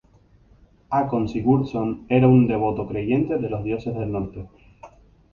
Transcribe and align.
Håkon 0.99 1.25
Sigurdsson 1.33 1.91
era 2.17 2.27
un 2.29 2.47
devoto 2.47 2.87
creyente 2.87 3.37
de 3.37 3.49
los 3.51 3.63
dioses 3.63 3.93
del 3.93 4.11
norte. 4.11 4.47